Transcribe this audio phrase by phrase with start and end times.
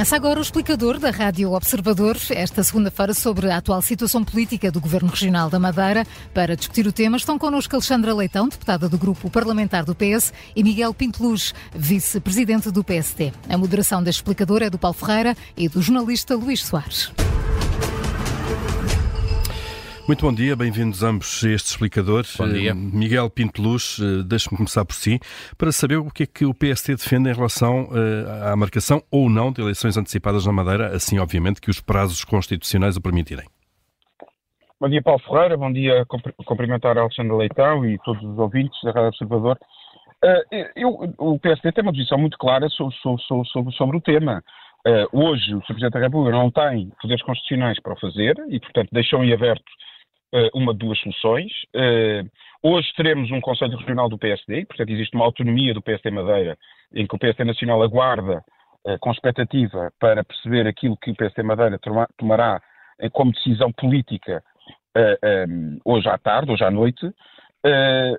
[0.00, 4.80] Começa agora o explicador da Rádio Observador, esta segunda-feira, sobre a atual situação política do
[4.80, 6.06] Governo Regional da Madeira.
[6.32, 10.64] Para discutir o tema, estão connosco Alexandra Leitão, deputada do Grupo Parlamentar do PS, e
[10.64, 13.30] Miguel Pinteluz, vice-presidente do PST.
[13.46, 17.12] A moderação deste explicador é do Paulo Ferreira e do jornalista Luís Soares.
[20.10, 22.24] Muito bom dia, bem-vindos ambos a este explicador.
[22.36, 22.74] Bom dia.
[22.74, 25.20] Miguel Pinteluz, eh, deixe-me começar por si,
[25.56, 29.30] para saber o que é que o PST defende em relação eh, à marcação ou
[29.30, 33.46] não de eleições antecipadas na Madeira, assim, obviamente, que os prazos constitucionais o permitirem.
[34.80, 36.04] Bom dia, Paulo Ferreira, bom dia,
[36.44, 39.58] cumprimentar a Alexandre Leitão e todos os ouvintes da Rádio Observador.
[40.24, 40.88] Eh, eu,
[41.18, 44.42] o PST tem uma posição muito clara sobre, sobre, sobre o tema.
[45.12, 45.66] hoje, o Sr.
[45.66, 49.62] Presidente da República não tem poderes constitucionais para o fazer e, portanto, deixam em aberto
[49.62, 49.89] eh,
[50.54, 51.52] uma de duas soluções.
[51.74, 52.22] Eh,
[52.62, 56.56] hoje teremos um Conselho Regional do PSD, portanto existe uma autonomia do PSD Madeira,
[56.94, 58.44] em que o PSD Nacional aguarda
[58.86, 61.78] eh, com expectativa para perceber aquilo que o PSD Madeira
[62.16, 62.60] tomará
[63.12, 64.42] como decisão política
[65.86, 67.10] hoje à tarde, hoje à noite,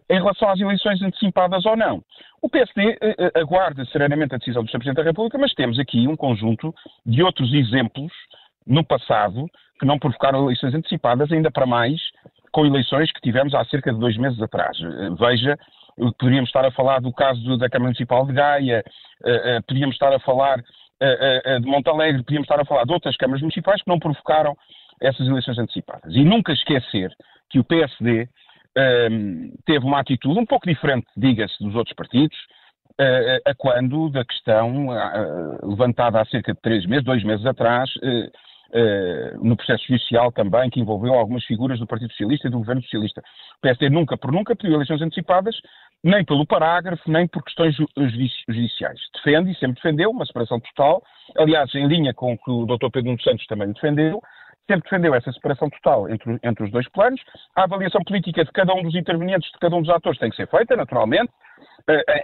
[0.10, 2.04] em relação às eleições antecipadas ou não.
[2.42, 2.98] O PSD
[3.36, 4.80] aguarda serenamente a decisão do Sr.
[4.80, 6.74] Presidente da República, mas temos aqui um conjunto
[7.06, 8.12] de outros exemplos
[8.66, 9.48] no passado
[9.82, 12.00] que não provocaram eleições antecipadas, ainda para mais
[12.52, 14.78] com eleições que tivemos há cerca de dois meses atrás.
[15.20, 15.58] Veja,
[16.20, 18.84] poderíamos estar a falar do caso da Câmara Municipal de Gaia,
[19.26, 20.64] eh, eh, podíamos estar a falar
[21.02, 24.56] eh, de Montalegre, podíamos estar a falar de outras câmaras municipais que não provocaram
[25.02, 26.14] essas eleições antecipadas.
[26.14, 27.12] E nunca esquecer
[27.50, 28.30] que o PSD
[28.78, 32.38] ehm, teve uma atitude um pouco diferente, diga-se, dos outros partidos,
[33.48, 34.90] a quando da questão
[35.64, 38.30] levantada há cerca de três meses, dois meses atrás, Uh,
[39.42, 43.22] no processo judicial também, que envolveu algumas figuras do Partido Socialista e do Governo Socialista.
[43.58, 45.56] O PSD nunca por nunca pediu eleições antecipadas,
[46.04, 47.76] nem pelo parágrafo, nem por questões
[48.48, 49.00] judiciais.
[49.16, 51.04] Defende e sempre defendeu uma separação total,
[51.38, 52.90] aliás, em linha com o que o Dr.
[52.92, 54.22] Pedro Nuno Santos também defendeu,
[54.68, 57.22] sempre defendeu essa separação total entre, entre os dois planos.
[57.56, 60.36] A avaliação política de cada um dos intervenientes, de cada um dos atores, tem que
[60.36, 61.51] ser feita, naturalmente, eh,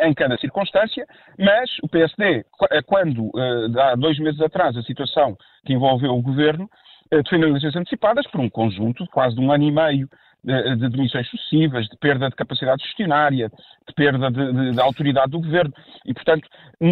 [0.01, 1.05] em cada circunstância,
[1.37, 6.21] mas o PSD, eh, quando eh, há dois meses atrás a situação que envolveu o
[6.21, 6.69] governo,
[7.11, 10.09] defendeu eleições antecipadas por um conjunto de quase de um ano e meio
[10.47, 15.31] de, de demissões sucessivas, de perda de capacidade gestionária, de perda de, de, de autoridade
[15.31, 15.73] do governo.
[16.05, 16.47] E, portanto,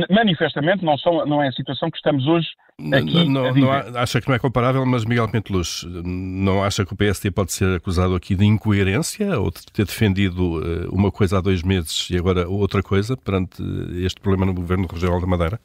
[0.10, 2.50] manifestamente não, são, não é a situação que estamos hoje
[2.94, 6.98] aqui não, não acha que não é comparável, mas Miguel Penteluz, não acha que o
[6.98, 11.42] PSD pode ser acusado aqui de incoerência ou de ter defendido eh, uma coisa há
[11.42, 13.64] dois meses e agora outra coisa perante
[14.04, 15.60] este problema no governo regional da Madeira?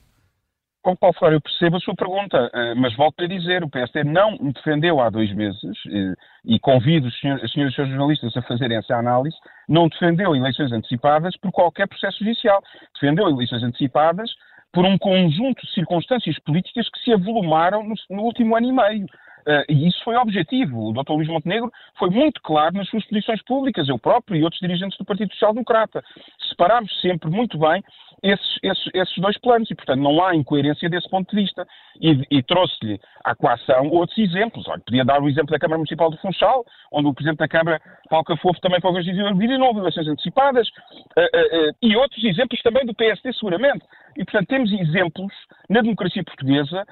[0.82, 4.04] Com Paulo Ferreira, eu percebo a sua pergunta, eh, mas volto a dizer, o PSD
[4.04, 6.14] não defendeu há dois meses, eh,
[6.44, 9.36] e convido os senhores, os senhores jornalistas a fazerem essa análise,
[9.68, 12.62] não defendeu eleições antecipadas por qualquer processo judicial.
[12.94, 14.30] Defendeu eleições antecipadas
[14.72, 19.06] por um conjunto de circunstâncias políticas que se avolumaram no, no último ano e meio.
[19.40, 20.90] Uh, e isso foi objetivo.
[20.90, 21.12] O Dr.
[21.12, 25.04] Luís Montenegro foi muito claro nas suas posições públicas, eu próprio e outros dirigentes do
[25.04, 26.02] Partido Social Democrata.
[26.48, 27.82] Separámos sempre muito bem
[28.22, 31.66] esses, esses, esses, dois planos e, portanto, não há incoerência desse ponto de vista.
[32.00, 34.66] E, e trouxe-lhe à coação outros exemplos.
[34.68, 37.80] Olha, podia dar o exemplo da Câmara Municipal de Funchal, onde o Presidente da Câmara,
[38.08, 42.60] Paulo Cafofo, também foi hoje e não houve eleições antecipadas, uh, uh, e outros exemplos
[42.62, 43.84] também do PSD, seguramente.
[44.16, 45.32] E, portanto, temos exemplos
[45.68, 46.84] na democracia portuguesa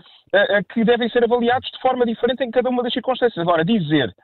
[0.72, 3.38] que devem ser avaliados de forma diferente em cada uma das circunstâncias.
[3.38, 4.14] Agora, dizer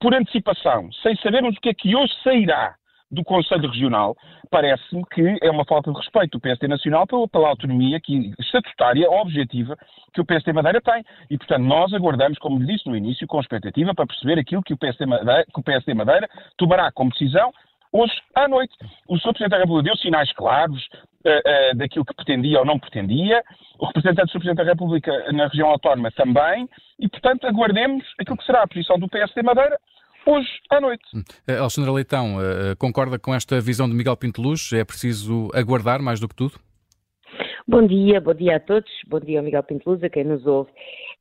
[0.00, 2.74] por antecipação, sem sabermos o que é que hoje sairá
[3.10, 4.16] do Conselho Regional,
[4.50, 9.08] parece-me que é uma falta de respeito do PST Nacional pela, pela autonomia que, estatutária,
[9.10, 9.76] objetiva,
[10.12, 11.04] que o PST Madeira tem.
[11.30, 14.74] E, portanto, nós aguardamos, como lhe disse no início, com expectativa para perceber aquilo que
[14.74, 17.52] o PST Madeira, que o PST Madeira tomará como decisão
[17.92, 18.74] hoje à noite.
[19.08, 19.30] O Sr.
[19.30, 20.82] Presidente da República deu sinais claros
[21.24, 23.42] uh, uh, daquilo que pretendia ou não pretendia,
[23.78, 24.40] o representante do Sr.
[24.40, 28.98] Presidente da República na região autónoma também, e, portanto, aguardemos aquilo que será a posição
[28.98, 29.78] do PSD Madeira
[30.26, 31.04] hoje à noite.
[31.14, 32.36] Uh, Alexandra Leitão,
[32.78, 34.72] concorda com esta visão de Miguel Pinteluz?
[34.72, 36.58] É preciso aguardar mais do que tudo?
[37.66, 40.70] Bom dia, bom dia a todos, bom dia ao Miguel Pinteluz, a quem nos ouve.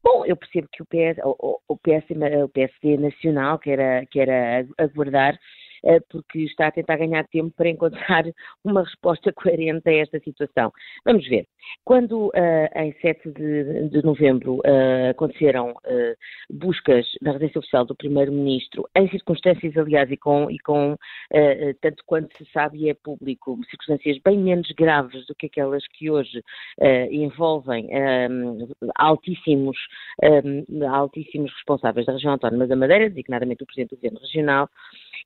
[0.04, 2.04] Bom, eu percebo que o, PS, o, o, PS,
[2.44, 5.38] o PSD Nacional quer, quer aguardar eh,
[6.09, 8.24] porque está a tentar ganhar tempo para encontrar
[8.63, 10.71] uma resposta coerente a esta situação.
[11.06, 11.45] Vamos ver.
[11.83, 15.74] Quando eh, em 7 de, de novembro eh, aconteceram
[16.50, 20.95] buscas na residência oficial do Primeiro-Ministro, em circunstâncias, aliás, e com, e com
[21.81, 26.09] tanto quanto se sabe e é público, circunstâncias bem menos graves do que aquelas que
[26.09, 26.41] hoje
[27.12, 27.89] envolvem
[28.95, 29.77] altíssimos,
[30.89, 34.69] altíssimos responsáveis da região autónoma da Madeira, designadamente o Presidente do Governo Regional,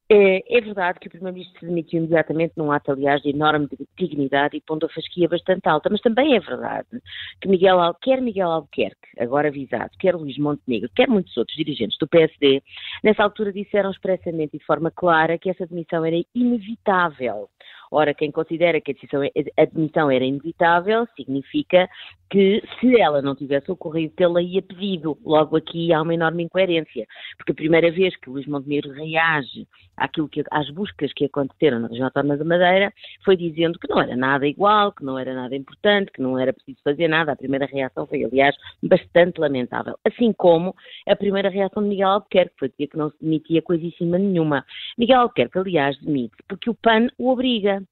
[0.09, 3.67] É, é, verdade que o Primeiro-Ministro se demitiu imediatamente num ato, aliás, de enorme
[3.97, 6.87] dignidade e pondo a fasquia bastante alta, mas também é verdade
[7.41, 12.07] que Miguel, quer Miguel Albuquerque, agora avisado, quer Luís Montenegro, quer muitos outros dirigentes do
[12.07, 12.63] PSD,
[13.03, 17.49] nessa altura disseram expressamente e de forma clara que essa demissão era inevitável.
[17.91, 21.87] Ora, quem considera que a, decisão, a demissão era inevitável, significa
[22.29, 25.17] que se ela não tivesse ocorrido, tê-la ia pedido.
[25.25, 27.07] Logo aqui há uma enorme incoerência,
[27.37, 31.87] porque a primeira vez que Luís Montenegro reage àquilo que, às buscas que aconteceram na
[31.87, 32.93] região autónoma da Madeira
[33.23, 36.53] foi dizendo que não era nada igual, que não era nada importante, que não era
[36.53, 37.31] preciso fazer nada.
[37.31, 39.97] A primeira reação foi, aliás, bastante lamentável.
[40.05, 40.75] Assim como
[41.07, 44.65] a primeira reação de Miguel Albuquerque, foi dizer que não se demitia coisíssima nenhuma.
[44.97, 47.83] Miguel Albuquerque, aliás, demite porque o PAN o obriga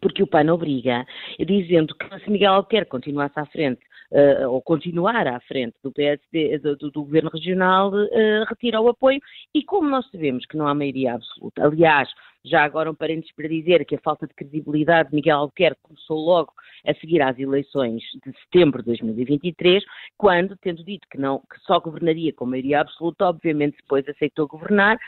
[0.00, 1.06] porque o PAN obriga,
[1.38, 3.80] dizendo que se Miguel Albuquerque continuasse à frente,
[4.12, 9.20] uh, ou continuar à frente do PSD, do, do, Governo Regional, uh, retira o apoio,
[9.54, 12.08] e como nós sabemos que não há maioria absoluta, aliás,
[12.44, 16.18] já agora um parênteses para dizer que a falta de credibilidade de Miguel Albuquerque começou
[16.18, 16.52] logo
[16.86, 19.82] a seguir às eleições de setembro de 2023,
[20.16, 24.98] quando, tendo dito que, não, que só governaria com maioria absoluta, obviamente depois aceitou governar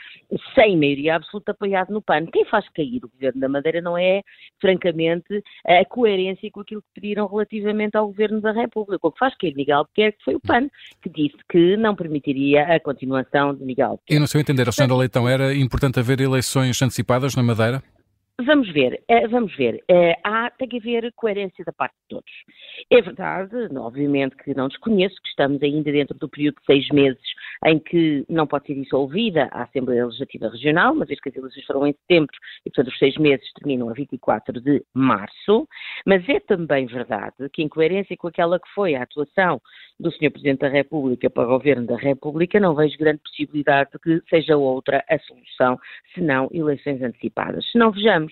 [0.55, 2.25] sem maioria absoluta apoiado no PAN.
[2.27, 4.21] Quem faz cair o governo da Madeira não é,
[4.59, 9.07] francamente, a coerência com aquilo que pediram relativamente ao governo da República.
[9.07, 10.67] O que faz cair Miguel Albuquerque foi o PAN,
[11.01, 14.15] que disse que não permitiria a continuação de Miguel Albuquerque.
[14.15, 17.83] E no seu entender, Alexandre Leitão, era importante haver eleições antecipadas na Madeira?
[18.45, 19.83] Vamos ver, eh, vamos ver.
[19.87, 22.31] Eh, há, tem que haver coerência da parte de todos.
[22.89, 27.21] É verdade, obviamente que não desconheço que estamos ainda dentro do período de seis meses
[27.65, 31.93] em que não pode ser dissolvida a Assembleia Legislativa Regional, que as eleições foram em
[31.93, 32.35] setembro
[32.65, 35.67] e, portanto, os seis meses terminam a 24 de março.
[36.05, 39.61] Mas é também verdade que, em coerência com aquela que foi a atuação
[39.99, 40.31] do Sr.
[40.31, 44.57] Presidente da República para o Governo da República, não vejo grande possibilidade de que seja
[44.57, 45.79] outra a solução,
[46.15, 47.69] senão eleições antecipadas.
[47.71, 48.30] Se não vejamos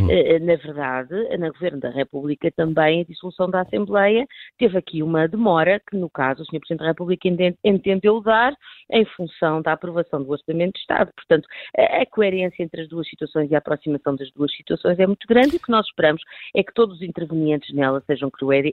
[0.00, 0.10] Hum.
[0.10, 4.26] Eh, na verdade, no Governo da República também a dissolução da Assembleia
[4.58, 6.60] teve aqui uma demora que, no caso, o Sr.
[6.60, 7.28] Presidente da República
[7.64, 8.52] entendeu dar
[8.90, 11.10] em função da aprovação do Orçamento de Estado.
[11.14, 15.26] Portanto, a coerência entre as duas situações e a aproximação das duas situações é muito
[15.26, 16.22] grande e o que nós esperamos
[16.54, 18.30] é que todos os intervenientes nela sejam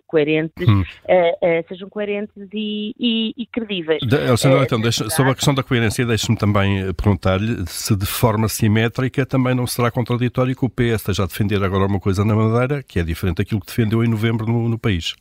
[0.07, 0.81] coerentes, hum.
[0.81, 4.00] uh, uh, sejam coerentes e, e, e credíveis.
[4.01, 8.48] De, Alexandre, então, deixa, sobre a questão da coerência, deixe-me também perguntar-lhe se de forma
[8.48, 12.35] simétrica também não será contraditório que o PS esteja a defender agora uma coisa na
[12.35, 15.15] Madeira que é diferente daquilo que defendeu em novembro no, no país.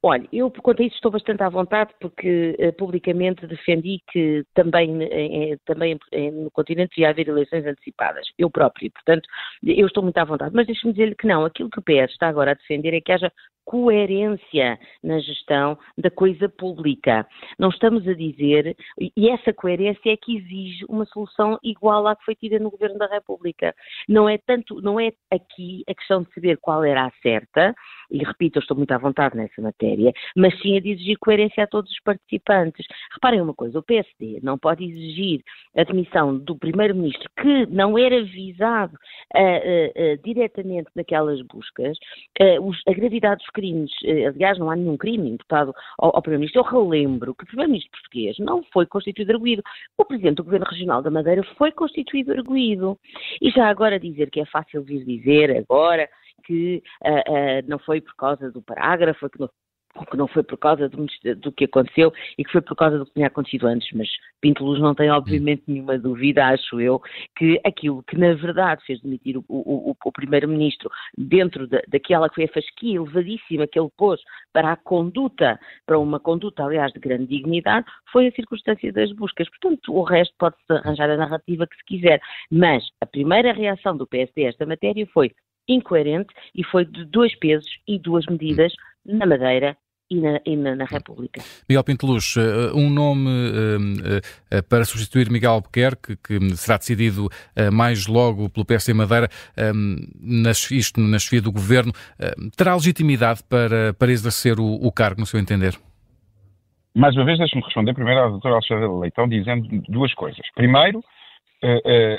[0.00, 5.02] Olha, eu quanto a isso estou bastante à vontade porque uh, publicamente defendi que também,
[5.02, 9.28] eh, também eh, no continente devia haver eleições antecipadas, eu próprio, portanto
[9.64, 12.28] eu estou muito à vontade, mas deixe-me dizer-lhe que não, aquilo que o PS está
[12.28, 13.32] agora a defender é que haja
[13.68, 17.26] coerência na gestão da coisa pública.
[17.58, 22.24] Não estamos a dizer, e essa coerência é que exige uma solução igual à que
[22.24, 23.74] foi tida no Governo da República.
[24.08, 27.74] Não é tanto, não é aqui a questão de saber qual era a certa,
[28.10, 31.64] e repito, eu estou muito à vontade nessa matéria, mas sim a de exigir coerência
[31.64, 32.86] a todos os participantes.
[33.12, 35.42] Reparem uma coisa, o PSD não pode exigir
[35.76, 38.94] a demissão do Primeiro-Ministro que não era visado
[39.36, 41.98] uh, uh, uh, diretamente naquelas buscas,
[42.62, 46.60] os, a gravidade dos crimes, eh, aliás, não há nenhum crime imputado ao, ao Primeiro-Ministro.
[46.60, 49.62] Eu relembro que o Primeiro-Ministro português não foi constituído arguído.
[49.96, 52.96] O Presidente do Governo Regional da Madeira foi constituído arguído.
[53.42, 56.08] E já agora dizer que é fácil vir dizer agora
[56.44, 59.50] que uh, uh, não foi por causa do parágrafo, que não
[60.06, 63.06] que não foi por causa do, do, que aconteceu e que foi por causa do
[63.06, 64.08] que tinha acontecido antes, mas
[64.40, 67.00] Pinto Luz não tem obviamente nenhuma dúvida, acho eu,
[67.36, 72.36] que aquilo que na verdade fez demitir o, o, o Primeiro-Ministro dentro da, daquela que
[72.36, 74.20] foi a fasquia elevadíssima que ele pôs
[74.52, 79.48] para a conduta, para uma conduta, aliás, de grande dignidade, foi a circunstância das buscas.
[79.48, 82.20] Portanto, o resto pode-se arranjar a narrativa que se quiser.
[82.50, 85.32] Mas a primeira reação do PSD a esta matéria foi
[85.68, 88.72] incoerente e foi de dois pesos e duas medidas
[89.04, 89.76] na Madeira
[90.10, 91.40] e na, e na, na, República.
[91.68, 97.28] Miguel Pinteluz, eh, um nome uh, uh, para substituir Miguel Albuquerque, que será decidido
[97.72, 99.28] mais logo pelo PSD Madeira,
[100.20, 101.92] nas, isto na chefia do Governo,
[102.56, 105.74] terá legitimidade para, para exercer o, o cargo, no seu entender?
[106.94, 110.40] Mais uma vez, deixe-me responder primeiro à doutora Alexandra Leitão, dizendo duas coisas.
[110.54, 111.02] Primeiro,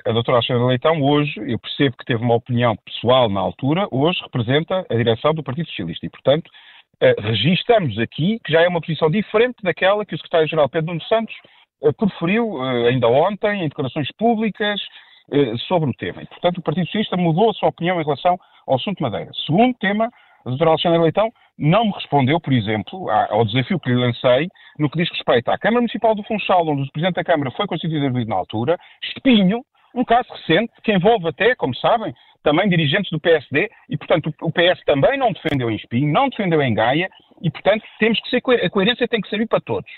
[0.05, 4.19] a doutora Alexandra Leitão hoje, eu percebo que teve uma opinião pessoal na altura, hoje
[4.21, 6.49] representa a direção do Partido Socialista e, portanto,
[7.01, 11.03] uh, registamos aqui que já é uma posição diferente daquela que o secretário-geral Pedro Nuno
[11.03, 11.33] Santos
[11.81, 14.79] uh, proferiu uh, ainda ontem em declarações públicas
[15.67, 16.23] sobre o tema.
[16.23, 19.29] E, portanto, o Partido Socialista mudou a sua opinião em relação ao assunto Madeira.
[19.45, 20.09] Segundo tema,
[20.43, 24.47] a doutora Alexandra Leitão não me respondeu, por exemplo, ao desafio que lhe lancei
[24.79, 27.67] no que diz respeito à Câmara Municipal do Funchal, onde o Presidente da Câmara foi
[27.67, 29.63] constituído na altura, Espinho,
[29.93, 34.51] um caso recente que envolve até, como sabem, também dirigentes do PSD e, portanto, o
[34.51, 37.09] PS também não defendeu em Espinho, não defendeu em Gaia
[37.41, 39.89] e, portanto, temos que ser a coerência tem que servir para todos.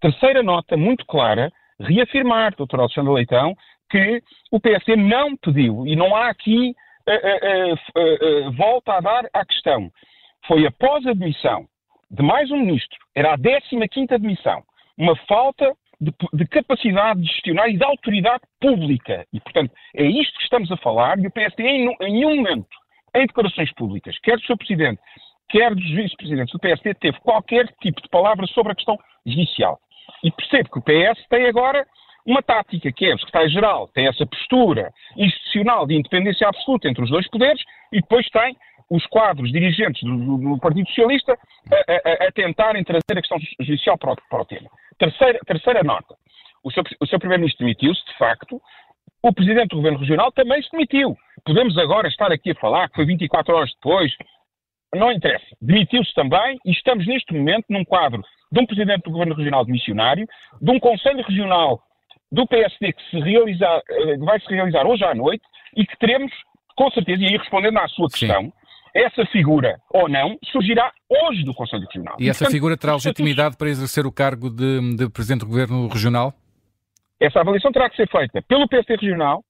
[0.00, 2.80] Terceira nota muito clara, reafirmar, Dr.
[2.80, 3.54] Alexandre Leitão,
[3.90, 6.74] que o PSD não pediu e não há aqui
[7.08, 9.90] uh, uh, uh, volta a dar à questão.
[10.46, 11.66] Foi após a demissão
[12.10, 14.62] de mais um ministro, era a 15ª demissão,
[14.96, 19.26] uma falta de, de, capacidade de gestionar e de autoridade pública.
[19.32, 22.68] E, portanto, é isto que estamos a falar e o PSD em, nenhum momento,
[23.14, 25.00] em declarações públicas, quer do seu Presidente,
[25.48, 29.78] quer dos vice-presidentes do PSD, teve qualquer tipo de palavra sobre a questão judicial.
[30.24, 31.86] E percebo que o PS tem agora
[32.26, 37.10] uma tática, que é o secretário-geral tem essa postura institucional de independência absoluta entre os
[37.10, 38.56] dois poderes e depois tem
[38.90, 41.38] os quadros dirigentes do, do, do Partido Socialista
[41.72, 44.68] a, a, a, tentarem trazer a questão judicial para o, para o tema.
[44.98, 46.16] Terceira, terceira nota.
[46.64, 48.60] O seu, o seu Primeiro-Ministro demitiu-se, de facto.
[49.22, 51.16] O Presidente do Governo Regional também se demitiu.
[51.44, 54.12] Podemos agora estar aqui a falar que foi 24 horas depois.
[54.94, 55.46] Não interessa.
[55.62, 59.70] Demitiu-se também e estamos neste momento num quadro de um Presidente do Governo Regional de
[59.70, 60.26] missionário,
[60.60, 61.80] de um Conselho Regional
[62.32, 65.44] do PSD que se realizar, eh, vai se realizar hoje à noite
[65.76, 66.32] e que teremos,
[66.76, 68.52] com certeza, e aí respondendo à sua questão, Sim.
[68.94, 72.16] Essa figura ou não surgirá hoje do Conselho Regional.
[72.18, 75.46] E, e essa portanto, figura terá legitimidade para exercer o cargo de, de Presidente do
[75.46, 76.32] Governo Regional?
[77.20, 79.44] Essa avaliação terá que ser feita pelo PSD Regional,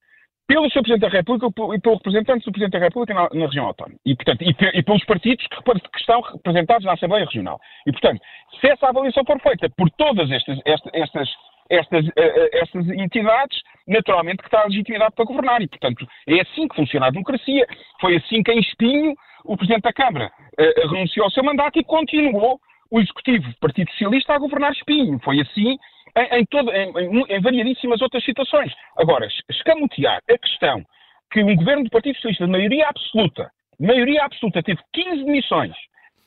[0.47, 0.83] pelo Sr.
[0.83, 3.97] Presidente da República e pelo representante do Presidente da República na, na região autónoma.
[4.05, 7.61] E, portanto, e, e pelos partidos que, estão representados na Assembleia Regional.
[7.87, 8.21] E, portanto,
[8.61, 11.29] se essa avaliação for feita por todas estas, estas, estas
[11.71, 15.63] estas, uh, estas entidades, naturalmente que está a legitimidade para governar.
[15.63, 17.65] E, portanto, é assim que funciona a democracia.
[18.01, 21.85] Foi assim que, em Espinho, o Presidente da Câmara uh, renunciou ao seu mandato e
[21.85, 25.19] continuou o Executivo do Partido Socialista a governar Espinho.
[25.23, 25.79] Foi assim
[26.17, 26.93] em, em, todo, em,
[27.29, 28.73] em, variadíssimas outras situações.
[28.97, 30.85] Agora, escamotear a questão
[31.31, 35.75] que um governo do Partido Socialista de maioria absoluta, maioria absoluta, teve 15 demissões,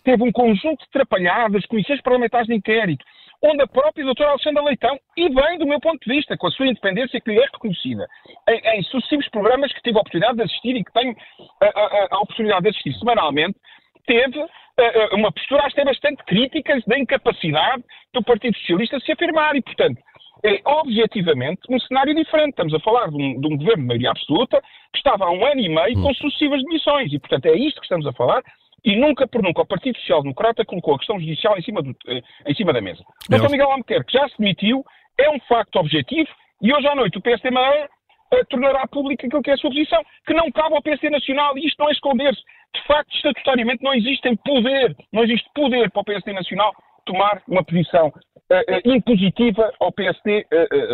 [0.03, 3.03] teve um conjunto de trapalhadas, comissões parlamentares de inquérito,
[3.43, 6.51] onde a própria doutora Alexandra Leitão, e bem do meu ponto de vista, com a
[6.51, 8.07] sua independência que lhe é reconhecida,
[8.50, 11.15] em, em sucessivos programas que tive a oportunidade de assistir e que tenho
[11.62, 13.59] a, a, a oportunidade de assistir semanalmente,
[14.07, 17.83] teve uh, uma postura até bastante crítica da incapacidade
[18.13, 20.01] do Partido Socialista se afirmar e, portanto,
[20.45, 22.51] é objetivamente um cenário diferente.
[22.51, 25.45] Estamos a falar de um, de um, governo de maioria absoluta que estava há um
[25.45, 26.13] ano e meio com hum.
[26.15, 28.41] sucessivas demissões e, portanto, é isto que estamos a falar
[28.83, 31.95] e nunca por nunca o Partido Social Democrata colocou a questão judicial em cima, do,
[32.07, 33.03] eh, em cima da mesa.
[33.29, 33.49] O Dr.
[33.49, 34.83] Miguel Albuquerque já se demitiu,
[35.17, 36.29] é um facto objetivo
[36.61, 37.89] e hoje à noite o PSD Madeira
[38.33, 41.57] uh, tornará público aquilo que é a sua posição, que não cabe ao PSD Nacional
[41.57, 42.41] e isto não é esconder-se.
[42.75, 46.73] De facto, estatutariamente não existe poder, não existe poder para o PSD Nacional
[47.05, 50.45] tomar uma posição uh, uh, impositiva ao PSD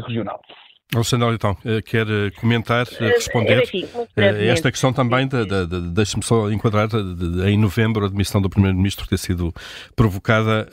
[0.05, 0.41] regional.
[0.93, 1.55] Alexandre então,
[1.85, 6.89] quer eh, comentar, responder enfim, esta questão também, de, de, de, deixe-me só enquadrar,
[7.47, 9.53] em novembro a demissão do Primeiro-Ministro ter sido
[9.95, 10.67] provocada,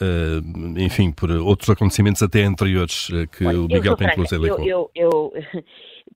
[0.76, 4.58] enfim, por outros acontecimentos até anteriores que Olha, o Miguel Penteloso elegou.
[4.60, 5.62] Eu, eu, eu,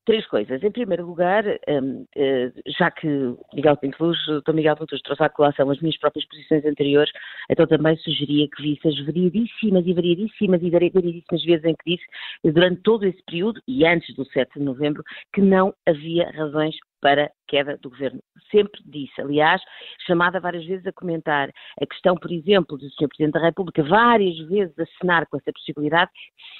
[0.04, 0.62] Três coisas.
[0.62, 3.06] Em primeiro lugar, um, uh, já que
[3.54, 4.52] Miguel Pinteluz, Dr.
[4.54, 7.12] Miguel Pinteluz trouxe à colação as minhas próprias posições anteriores,
[7.50, 12.04] então também sugeria que visse as variadíssimas e variadíssimas e variadíssimas vezes em que disse,
[12.44, 17.30] durante todo esse período e antes do 7 de novembro, que não havia razões para
[17.50, 18.20] queda do governo.
[18.50, 19.60] Sempre disse, aliás,
[20.06, 23.08] chamada várias vezes a comentar a questão, por exemplo, do Sr.
[23.08, 26.10] Presidente da República, várias vezes a cenar com essa possibilidade,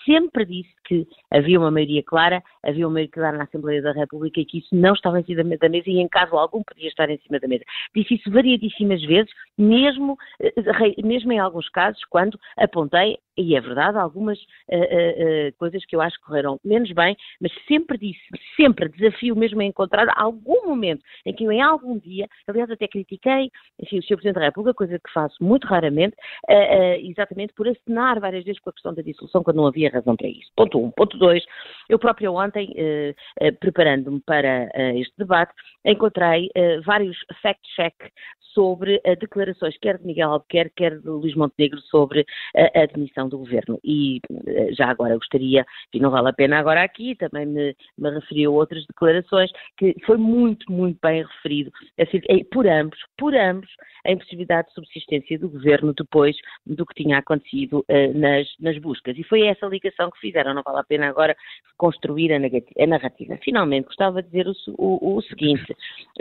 [0.05, 4.41] sempre disse que havia uma maioria clara, havia uma maioria clara na Assembleia da República
[4.41, 7.09] e que isso não estava em cima da mesa e em caso algum podia estar
[7.09, 7.65] em cima da mesa.
[7.95, 10.53] Disse isso variadíssimas vezes, mesmo, eh,
[11.05, 16.01] mesmo em alguns casos, quando apontei e é verdade, algumas uh, uh, coisas que eu
[16.01, 18.21] acho que correram menos bem, mas sempre disse,
[18.55, 22.87] sempre desafio mesmo a encontrar algum momento em que eu em algum dia, aliás até
[22.87, 24.17] critiquei, enfim, o Sr.
[24.17, 26.17] Presidente da República, coisa que faço muito raramente,
[26.49, 30.17] uh, exatamente por acenar várias vezes com a questão da dissolução quando não havia razão
[30.17, 30.51] para isso.
[30.57, 30.91] Ponto um.
[30.91, 31.45] Ponto dois,
[31.89, 32.75] eu próprio ontem,
[33.61, 35.53] preparando-me para este debate,
[35.85, 36.51] encontrei
[36.85, 37.95] vários fact-check
[38.53, 43.79] sobre declarações quer de Miguel Albuquerque, quer de Luís Montenegro sobre a admissão do governo.
[43.85, 48.45] E eh, já agora gostaria, e não vale a pena agora aqui, também me, me
[48.45, 52.21] a outras declarações, que foi muito muito, bem referido, assim,
[52.53, 53.71] por ambos, por ambos,
[54.05, 56.37] a impossibilidade de subsistência do governo depois
[56.67, 59.17] do que tinha acontecido uh, nas, nas buscas.
[59.19, 61.37] E foi essa ligação que fizeram, não vale a pena agora
[61.77, 63.39] construir a, a narrativa.
[63.43, 65.75] Finalmente, gostava de dizer o, o, o seguinte: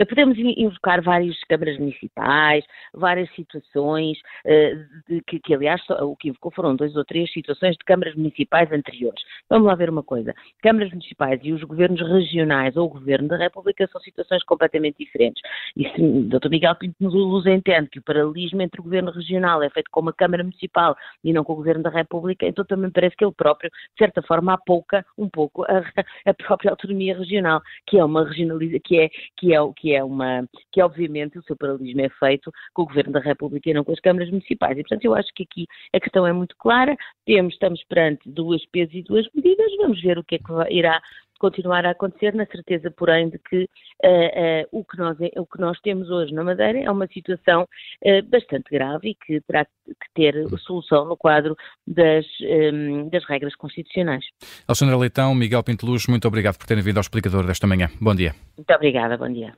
[0.08, 2.64] podemos invocar várias câmaras municipais,
[2.94, 7.76] várias situações, uh, de, que, que, aliás o que invocou foram dois ou três situações
[7.76, 9.22] de câmaras municipais anteriores.
[9.48, 13.36] Vamos lá ver uma coisa: câmaras municipais e os governos regionais ou o governo da
[13.36, 15.42] República são situações completamente diferentes.
[15.76, 16.48] E se o Dr.
[16.48, 20.12] Miguel Pinto Luz entende que o paralelismo entre o governo regional é feito com uma
[20.12, 23.70] Câmara Municipal e não com o governo da República, então também parece que ele próprio,
[23.70, 25.82] de certa forma, apouca um pouco a,
[26.26, 30.44] a própria autonomia regional, que é uma regionalização, que é, que é, que é uma,
[30.72, 33.92] que obviamente o seu paralelismo é feito com o governo da República e não com
[33.92, 34.76] as câmaras municipais.
[34.76, 38.64] E portanto eu acho que aqui a questão é muito clara, temos, estamos perante duas
[38.66, 41.00] pesos e duas medidas, vamos ver o que é que irá
[41.40, 45.58] continuar a acontecer, na certeza, porém, de que uh, uh, o, que nós, o que
[45.58, 50.12] nós temos hoje na Madeira é uma situação uh, bastante grave e que terá que
[50.14, 51.56] ter solução no quadro
[51.86, 52.26] das,
[52.72, 54.24] um, das regras constitucionais.
[54.68, 57.88] Alexandra Leitão, Miguel Pinteluz, muito obrigado por terem vindo ao explicador desta manhã.
[58.00, 58.34] Bom dia.
[58.56, 59.54] Muito obrigada, bom dia.